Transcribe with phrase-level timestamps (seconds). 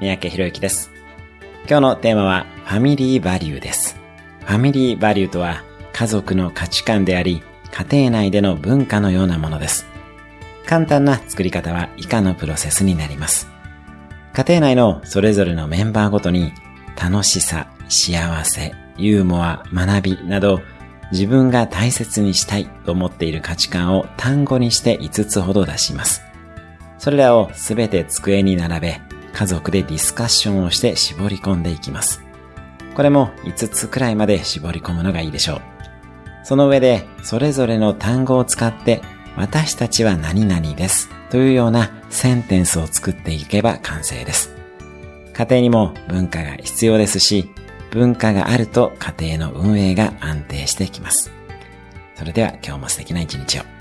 [0.00, 0.92] 三宅博之です。
[1.68, 3.96] 今日のテーマはファミリーバリューです。
[4.44, 7.42] ファミリーバリューとは家族の価値観であり、
[7.72, 9.86] 家庭内での文化のようなものです。
[10.66, 13.48] 簡単な作り方は以下のプロセスになります。
[14.34, 16.52] 家庭内のそれぞれのメンバーごとに
[16.96, 20.60] 楽しさ、幸せ、ユーモア、学びなど
[21.10, 26.22] 自分が大切にしたいと思っている価値観を単語にして5つほど出します。
[26.98, 29.00] それらをすべて机に並べ、
[29.32, 32.22] 家族でディスカッションをして絞り込んでいきます。
[32.94, 35.62] これも5つくらいまで絞り込むのがいいでしょう。
[36.44, 39.02] その上で、それぞれの単語を使って、
[39.36, 44.54] 私たちは何々ですというようなセンテンスを作っていけば完成です。
[45.32, 47.48] 家庭にも文化が必要ですし、
[47.90, 51.30] 文化があると家庭の運営が安定してきます。
[52.16, 53.77] それでは今日も素敵な一日を。